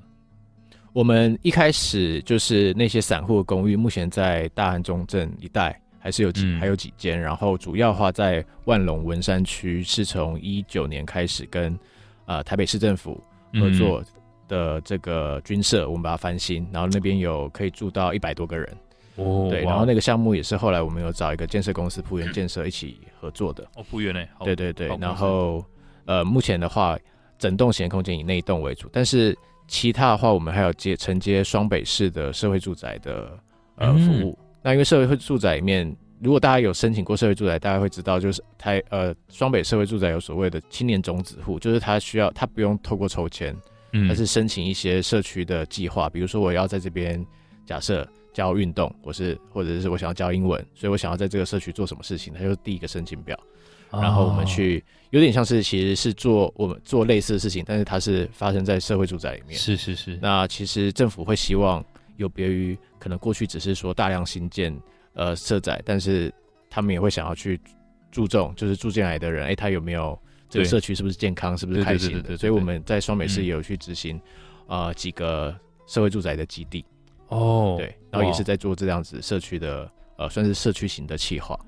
[0.94, 11.78] 我们一开始就是那些散户公寓，目前在大安中正一带还是有几、嗯、还有几间，然后主要的话在万隆文山区是从一九年开始跟
[12.26, 13.20] 呃台北市政府
[13.54, 14.02] 合作
[14.46, 18.76] 的这个军社，嗯、我们把它翻新，然后那边有可以住到一百多个人
[19.16, 23.64] 哦，对，然后那个项目也是后来我们有找一个建设公司浦园建设一起合作的。
[23.76, 25.64] 哦，浦园呢，对对对，然后。
[26.06, 26.98] 呃，目前的话，
[27.38, 29.34] 整栋闲空间以那一栋为主，但是
[29.66, 33.38] 其他的话，我们还有接承接双北市的社会住宅的
[33.76, 34.38] 呃服务。
[34.38, 43.56] 嗯、那因为社会住宅里面，如果大家有申请过社会住宅，大家会知道，就是台呃双北社会住宅有所谓的青年种子户，就是他需要他不用透过抽签，
[43.92, 47.24] 嗯，他是申请一些社区的计划，比如说我要在这边
[47.64, 53.38] 假设教运动，我是或者是我想要教英文，所以我想要在这个社区做什么事情，它就是第一个申请表。
[53.92, 59.56] 然后我们去，有点像是其实是做我们做类似的事情，但是它是发生在社会住宅里面。
[59.56, 60.18] 是是是。
[60.20, 61.84] 那其实政府会希望
[62.16, 64.76] 有别于可能过去只是说大量新建
[65.12, 66.34] 呃社宅，但是
[66.68, 67.60] 他们也会想要去
[68.10, 70.18] 注重，就是住进来的人，哎，他有没有
[70.48, 72.36] 这个社区是不是健康，是不是开心的？
[72.36, 74.16] 所以我们在双美市也有去执行
[74.66, 75.54] 啊、嗯呃、几个
[75.86, 76.84] 社会住宅的基地。
[77.28, 77.76] 哦。
[77.78, 81.58] 对，然后也是在做这样子社区的呃算是社区型的企划。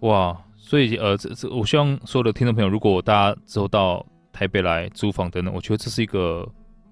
[0.00, 0.36] 哇。
[0.60, 6.46] 所以，呃，这这，我希望所有的听众朋友，如果大家之后到台北来租房等等，我觉得这是一个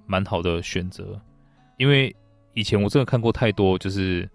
[0.07, 1.21] 蛮好的选择，
[1.77, 2.15] 因为
[2.55, 4.27] 以前我真的看过太多，就是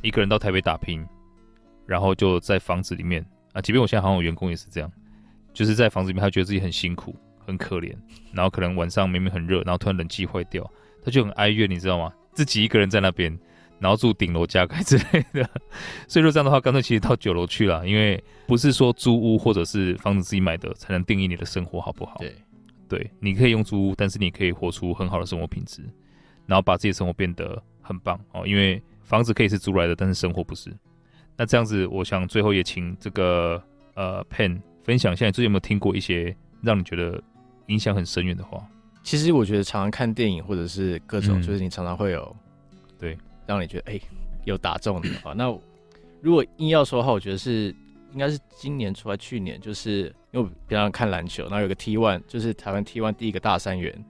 [0.00, 1.06] 一个人到台北打拼，
[1.84, 4.90] 然后就在房子里面啊，即便我现在好像有员工也是这样，
[5.52, 7.94] 就是在房子里面，他觉得自己很辛苦、很可怜，
[8.32, 10.64] 然后可能晚上明明很热，然后突然冷气坏掉，
[11.04, 12.10] 他就很哀怨，你知道吗？
[12.38, 13.36] 自己一个人在那边。
[13.80, 15.48] 然后住顶楼加盖之类的，
[16.08, 22.16] 所以说这样的话，干脆其实到九楼去了，因为不是说租屋或者是房子自己买的才能定义你的生活好不好？
[22.18, 22.34] 对，
[22.88, 25.80] 对，你可以用租屋，但是你可以活出很好的生活品质，
[26.44, 28.44] 然后把自己的生活变得很棒哦。
[28.44, 30.76] 因为房子可以是租来的，但是生活不是。
[31.36, 33.62] 那这样子，我想最后也请这个
[33.94, 37.22] 呃 Pen 分享一下，你最近有没有听过一些让你觉得
[37.68, 38.60] 影响很深远的话？
[39.02, 42.36] 其实我觉得常常看电影或者是各种，就是你常常会有、
[42.72, 43.18] 嗯、对。
[43.46, 44.02] 让你觉得哎、欸，
[44.44, 45.46] 有打中的话，那
[46.20, 47.74] 如果硬要说的话，我觉得是
[48.12, 54.04] 应该是今年出来，去年就是因为我平常看篮球，然后有个 T one 就是台湾 T one 第一个大三元，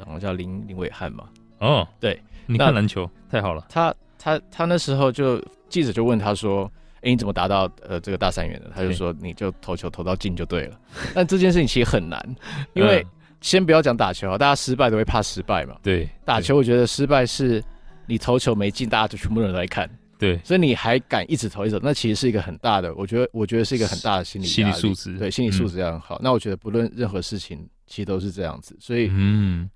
[0.00, 1.30] 好像叫林林伟汉嘛。
[1.60, 3.64] 哦，对，你看篮球太好了。
[3.70, 10.78] 他他他那时候就记者就问他说：“哎、欸，你怎么达到呃这个大三元的？”他就说：“你就投球投到进就对了。”
[11.14, 12.36] 但这件事情其实很难，
[12.74, 13.02] 因为
[13.44, 15.76] 先不要讲打球，大家失败都会怕失败嘛。
[15.82, 17.62] 对，打球我觉得失败是。
[18.06, 26.16] 你投球没进，大家就全部人来看，对，所以你还敢一直投一直投，那其实是一个很大的，我觉得，我觉得是一个很大的心理心理素质，对，心理素质要很好。
[26.16, 29.70] 嗯、那我觉得不论任何事情，其实都是这样子，所以，嗯，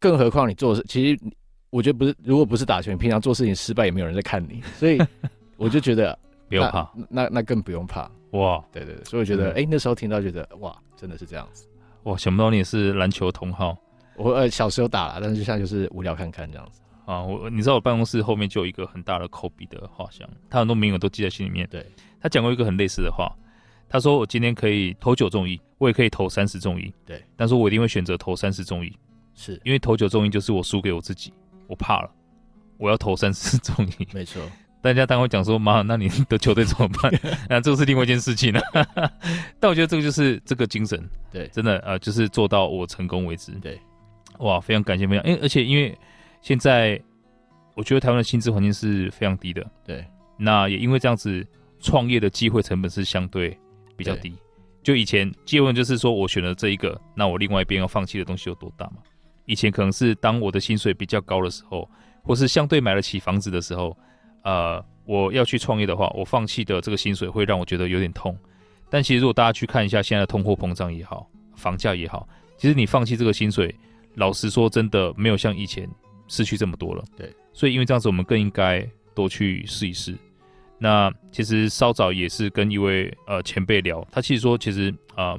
[0.00, 1.20] 更何况你做事，其实
[1.68, 4.98] 我觉得不是，如果不是打球，你平常做事情失败也没有人在看你，所以
[5.58, 8.10] 我就觉得不用怕，那那，那更不用怕。
[8.30, 9.64] 哇，对对对，所以我觉得，哎、嗯。
[9.64, 11.66] 欸，那时候听到觉得哇，真的是这样子，
[12.06, 13.76] 哇，想不到你也是篮球同好，
[14.16, 16.80] 我呃小时候打了，但是现在就是无聊看看这样子。
[17.04, 21.66] 啊，我你知道我办公室后面就有一个很大的科比的画像，他很多名额都记在心里面。
[21.68, 21.84] 对，
[22.20, 23.32] 他讲过一个很类似的话，
[23.88, 26.92] 他说我今天可以投九中一，我也可以投三十中一。
[27.04, 28.92] 对，但是我一定会选择投三十中一，
[29.34, 31.32] 是因为投九中一就是我输给我自己，
[31.66, 32.10] 我怕了，
[32.78, 34.08] 我要投三十中一。
[34.12, 34.40] 没错，
[34.86, 37.12] 大家当会讲说妈，那你的球队怎么办？
[37.50, 38.60] 那这个是另外一件事情了。
[39.60, 43.52] 但我觉得这个就是这个精神，对，真的啊、呃，就是做到我成功为止。
[43.60, 43.80] 对，
[44.38, 45.96] 哇，非常感谢非常，因为而且因为。
[46.42, 47.02] 现在
[47.74, 50.06] 我觉得台湾的薪资环境是非常低的，对。
[50.36, 51.44] 那也因为这样子，
[51.80, 53.58] 创业的机会成本是相对
[53.96, 54.32] 比较低。
[54.80, 58.98] 就以前借问就是说我选了这一个，那我另外一边要放弃的东西有多大嘛？
[59.46, 61.90] 以前可能是当我的薪水比较高的时候，
[62.22, 63.96] 或是相对买得起房子的时候，
[64.42, 68.36] 呃，我要去创业的话，我放弃的这个薪水会让我觉得有点痛。
[68.88, 73.74] 但其实如果大家去看一下现在的通货膨胀也好，房价也好，其实你放弃这个薪水，
[74.14, 75.88] 老实说，真的没有像以前
[76.28, 77.04] 失去这么多了。
[77.16, 80.16] 对，所以因为这样子，我们更应该多去试一试。
[80.78, 85.36] 那其实稍早也是跟一位呃前辈聊，他其实说，其实啊，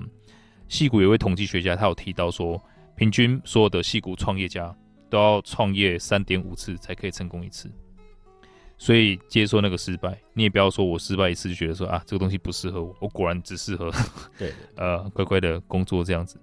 [0.67, 2.61] 戏、呃、谷有位统计学家，他有提到说，
[2.95, 4.75] 平均所有的戏谷创业家
[5.09, 7.71] 都要创业三点五次才可以成功一次。
[8.77, 13.91] 所以接受那个失败，你也不要说我失败一次就觉得说啊，这个东西不适合我，我果然只适合
[14.37, 16.39] 对， 呃乖乖的工作这样子。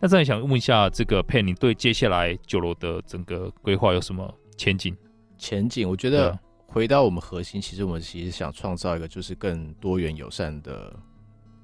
[0.00, 4.96] 那这里想问一下，这个 Pen，你对接下来酒楼的整个规划有什么前景？
[5.38, 10.94] 前景，我觉得回到我们核心，其实我们其实想创造一个就是更多元友善的、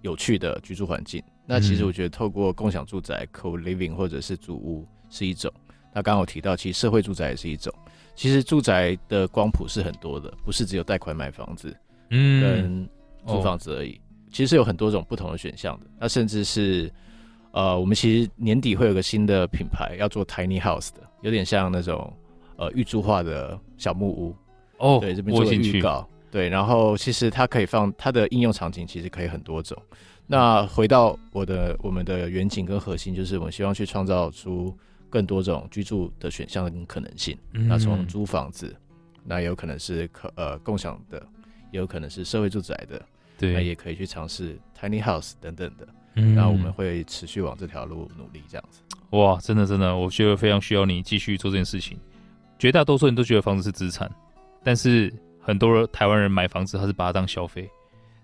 [0.02, 1.22] 有趣的居住环境。
[1.46, 5.52] 那其实我觉得透过共享住宅 （co-living） 或者是租屋是一种。
[5.94, 7.72] 那刚刚我提到，其实社会住宅也是一种。
[8.18, 11.72] 其实住宅的光谱是很多的，不是只有贷款买房子，
[12.10, 12.88] 嗯，跟
[13.24, 13.92] 租房子而已。
[13.92, 14.00] 哦、
[14.32, 15.86] 其实是有很多种不同的选项的。
[16.00, 16.92] 那甚至是，
[17.52, 22.12] 呃，我们其实年底会有个新的品牌要做 tiny house 的，有点像那种
[22.56, 24.34] 呃预租化的小木屋。
[24.78, 26.04] 哦，对，这边做个预告。
[26.28, 29.80] 对，然后其实它可以放它的应用场景，其实可以很多种。
[30.26, 34.76] 那回到我的我们的远景跟核心，就是我们希望去创造出。
[35.10, 38.74] 更多种居住的选项跟可能性，嗯、那从租房子，
[39.24, 41.18] 那有可能是可呃共享的，
[41.72, 43.02] 也有可能是社会住宅的，
[43.38, 48.82] 对，那也可以去尝试 tiny house 等等的，嗯，然后我们会持续往这条路努力，这样子。
[49.10, 51.98] 哇，真的真的，我觉得非常需要你继续做这件事情。
[52.58, 54.10] 绝大多数人都觉得房子是资产，
[54.62, 57.62] 但是很多台湾人买房子，他是把它当消费，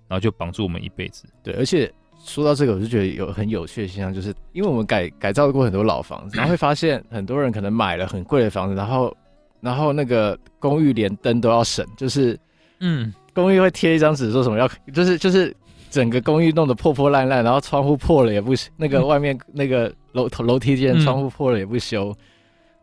[0.09, 1.27] 然后就绑住我们一辈子。
[1.43, 1.93] 对，而且。
[2.25, 9.15] 说到这个，我就觉得有很有趣的现象，就是因为我们改改造过很多老房子，然后会发现很多人可能买了很贵的房子，然后
[9.61, 12.39] 然后那个公寓连灯都要省，就是
[12.81, 15.55] 嗯，公寓会贴一张纸说什么要，就是就是
[15.91, 22.07] 整个公寓弄得破破烂烂，然后窗户破了也不那个外面 那个楼楼梯间窗户破了也不修，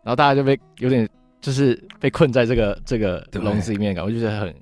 [0.03, 1.09] 然后大家就被有点
[1.41, 4.53] 就是被困在这个这个笼子里面，感觉就是很。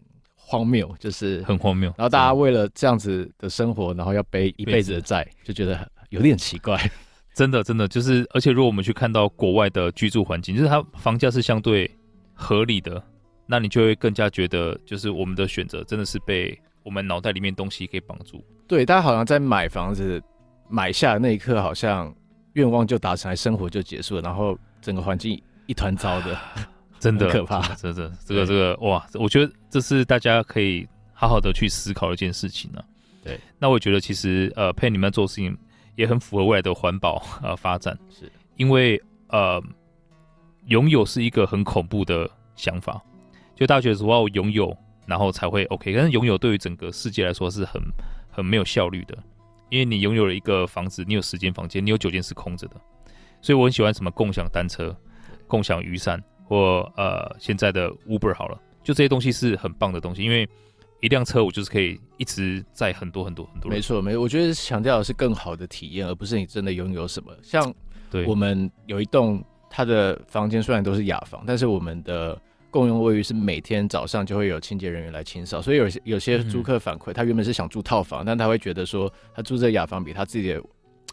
[0.49, 1.93] 荒谬，就是很荒谬。
[1.95, 6.75] 然后大家为了这样子的生活，然后要背一辈子的债，就觉得有点奇怪。
[7.35, 11.89] 真的，真的就是，而且如果我们去看到国外的居住环境，就是它房价是相对
[12.33, 13.01] 合理的，
[13.45, 18.43] 那你就会更加觉得，就是我们的选择真的是被我们脑袋里面东西给绑住。
[18.67, 20.19] 对，大家好像在买房子
[20.67, 22.11] 买下的那一刻，好像
[22.53, 26.35] 愿望就达成，生活就结束了，然后整个环境一团糟的。
[26.99, 32.85] 真的可怕，真的，这个这个哇，我觉得这是大家可以好好的去思考一件事情呢、啊。
[33.23, 35.57] 对，那我觉得其实呃，Pen 你们做事情
[35.95, 38.31] 也很符合未来的环保 呃发展，是。
[38.57, 39.63] 因为呃，
[40.67, 43.01] 拥有是一个很恐怖的想法，
[43.55, 47.81] 就大家觉得说哇，我拥有然后才会 OK，但是拥有对于整个世界来说是很
[48.29, 49.17] 很没有效率的，
[49.69, 52.75] 因为你拥有了一个房子，你有十间房间，你有九间是空着的，
[53.41, 54.95] 所以我很喜欢什么共享单车、
[55.47, 56.21] 共享雨伞。
[56.49, 60.49] 或呃，现在的 Uber 好了，就这些东西是很棒的东西，因为
[60.99, 63.77] 一辆车我就是可以一直载很多很多很多人。
[63.77, 67.31] 没错，没错，我觉得强调的是更好的体验，而不是你真的拥有什么。
[67.43, 67.71] 像
[68.25, 72.35] 我们有一栋，它的房间虽然都是雅房，但是我们的
[72.71, 80.61] 共用卫浴是每天早上就会有清洁人员来清扫，所以有些有些租客反馈，他原本是想住套房，但他会觉得说，他住这雅房比他自己的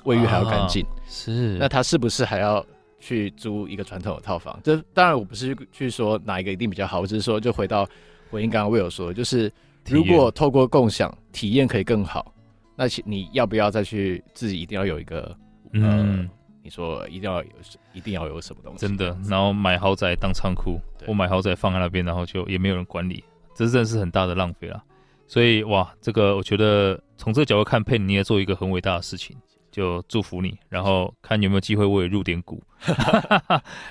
[0.04, 0.82] 卫浴还要干净。
[1.06, 2.64] 是，那他是不是还要？
[2.98, 7.86] 去租一个传统的套房，这当然我不是去去说哪一个一定比较好，我只是说就回到
[8.30, 9.52] 回应刚刚 Will 说的，就是
[9.88, 12.34] 如果透过共享体验可以更好，
[12.74, 15.36] 那你要不要再去自己一定要有一个
[15.72, 16.30] 嗯、呃，
[16.62, 17.50] 你说一定要有
[17.92, 18.78] 一定要有什么东西？
[18.80, 23.22] 真的，然后买豪宅当仓库，我买豪宅放在那边，然后就也没有人管理，
[23.54, 24.82] 这真的是很大的浪费了。
[25.28, 29.36] 所以哇，这个我觉得从这个角度看，Pen 你也做一个很伟大的事情。
[29.76, 32.62] 就祝福你，然后看有没有机会我也入点股。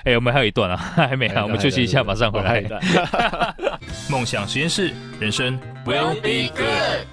[0.02, 2.60] 哎、欸，我们还有一段啊， 还没啊，我们休息一下，马上回来。
[4.10, 7.06] 梦想实验室，人生 will be good。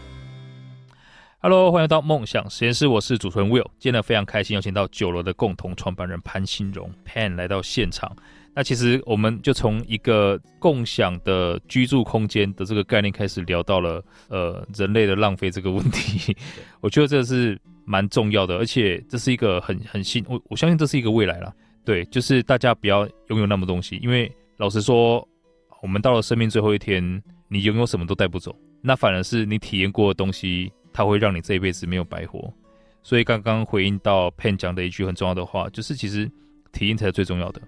[1.37, 3.67] Hello，欢迎到梦想实验室，我是主持人 Will。
[3.77, 8.11] 今天呢，非常开心邀请到九楼的共同创办人潘新荣 Pan 来到现场。
[8.55, 16.35] 那其实我们就从一个共享的居住空间的这个概念开始聊到了呃人类的浪费这个问题。
[16.81, 17.59] 我觉得这是。
[17.85, 21.53] 蛮重要的，而且这是一个很很新，我我相信这是一个未来啦。
[21.83, 25.27] 对，就是大家不要拥有那么多东西，因为老实说，
[25.81, 32.49] 我们到了生命最后一天，你拥有什么都带不走，那反而是你体验过的东西，它会让你这一辈子没有白活。
[33.03, 36.31] 所以刚刚回应到 Pen 讲的一句很重要的话，就是其实
[36.71, 37.61] 体验才是最重要的。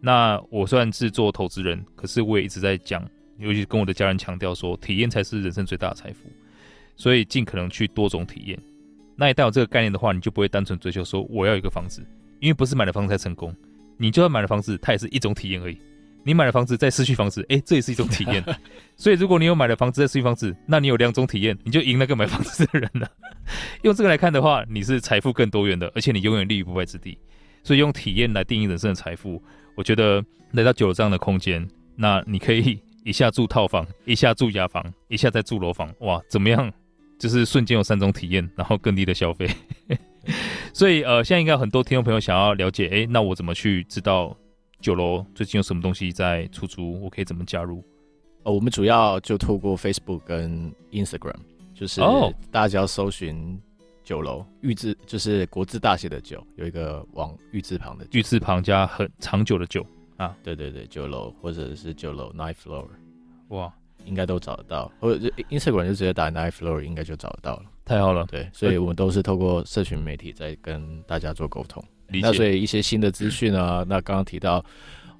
[0.00, 3.04] 那我虽然是做投资人，可是我也一直在讲，
[3.38, 6.30] 尤其跟我的家人强调说，体验才是人生最大的财富，
[6.96, 8.58] 所以尽可能去多种体验。
[9.16, 12.06] 那一旦有这个概念的话，你就不会单纯追求说我要一个房子，
[12.40, 13.54] 因为不是买了房子才成功。
[13.96, 15.76] 你就算买了房子，它也是一种体验而已。
[16.22, 18.44] 你买了房子再失去房子，哎、欸，这也是一种体验。
[18.96, 23.10] 所以如果你有买了房子再失去房子，那你有两种体验，你就赢那个买房子的人了。
[23.82, 27.18] 用这个来看的话，你是财富更多元的，而且你永远立于不败之地。
[27.64, 29.42] 所以用体验来定义人生的财富，
[29.78, 30.20] 我觉得
[30.54, 31.64] 来到九楼这样的空间，
[31.94, 32.76] 那你可以
[33.06, 36.70] 一下住套房，一下住雅房，一下再住楼房，哇，怎么样？
[37.16, 39.48] 就是瞬间有三种体验，然后更低的消费。
[40.74, 44.36] 所以呃，现在应该有很多听众朋友想要了解，哎，那我怎么去知道
[44.80, 47.00] 九楼最近有什么东西在出租？
[47.00, 47.80] 我可以怎么加入？
[48.42, 51.38] 呃，我们主要就透过 Facebook 跟 Instagram，
[51.72, 52.00] 就是
[52.50, 53.56] 大家只要搜寻
[54.08, 59.84] 九楼玉字，就是国字大写的酒，有一个往玉字旁的玉字旁加很长久的久
[60.16, 62.86] 啊，对对对，九楼或者是酒楼 Ninth Floor，
[63.48, 63.70] 哇。
[64.04, 67.64] 应该都找得到，或者 Instagram 就直接打 Ninth Floor，应该就找得到了。
[67.84, 71.84] 太好了，对，所以我们都是透过社群媒体在跟大家做沟通。
[72.06, 74.64] 那所以一些新的资讯啊， 那刚刚提到，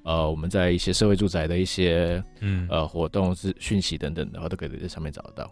[0.01, 5.51] 呃，我们在一些社会住宅的一些嗯呃活动是讯息等等的话，都可以在上面找得到。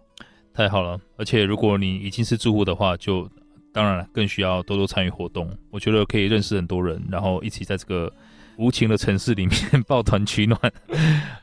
[0.57, 3.29] 太好了，而且如果你已经是住户的话，就
[3.71, 5.47] 当然，更需要多多参与活动。
[5.69, 8.11] 我觉得可以认识很多人，然后一起在这个。
[8.59, 9.55] 无情的城市里面
[9.87, 10.59] 抱团取暖，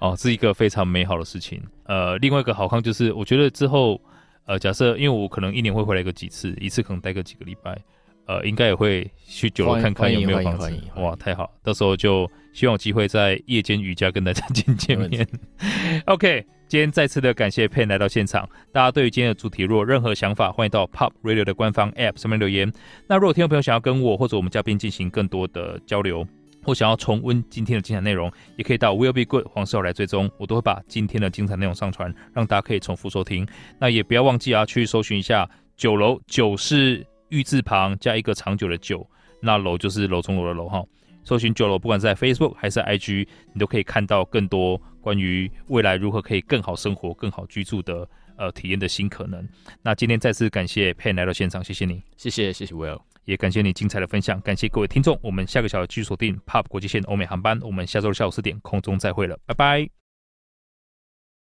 [0.00, 1.62] 哦，是一个非常美好的事情。
[1.84, 4.00] 呃，另外一个好康就是，我觉得之后，
[4.46, 7.80] 呃，假设因为我可能一年会回来个几次，一次可能待个几个礼拜，
[8.26, 10.68] 呃，应该也会去九楼看看有没有房子。
[10.96, 11.48] 哇，太好！
[11.62, 15.28] 到时候就希望有机会在夜间瑜伽跟大家见见面。
[16.06, 18.48] OK，今天再次的感谢 Pen 来到现场。
[18.72, 22.72] 大家对于今天的主题，如果有任何想法，欢迎到 Pop Radio 的官方 App 上面留言。
[23.06, 26.26] 那如果听众朋友想要跟我或者我们嘉宾进行更多的交流，
[26.62, 33.46] 或想要重温今天的精彩内容，也可以到 Will Be Good 黄世豪来追踪，我都会把今天的精彩内容上传，让大家可以重复收听。
[33.80, 39.06] 那也不要忘记啊，去搜寻一下九楼，九是玉字旁加一个长久的久，
[39.42, 40.82] 那楼就是楼中楼的楼哈。
[41.24, 49.46] 搜寻久了，不管是在 Facebook 还是 IG，你都可以看到更多关于未来如何可以更好生活、更好居住的呃体验的新可能。
[49.82, 53.00] 那今天再次感谢 Pen 来到现场，谢谢你，谢谢谢谢 Will。
[53.24, 60.03] 也感谢你精彩的分享，感谢各位听众，我们下个小时继续锁定 POP 国际线欧美航班，我们下周下午四点空中再会了，拜拜。